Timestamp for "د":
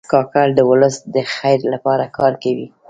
0.55-0.59, 1.15-1.17